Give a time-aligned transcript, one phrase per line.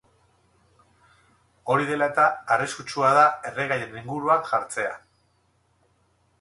[1.73, 2.25] Hori dela eta,
[2.57, 4.99] arriskutsua da erregaien inguruan jartzea.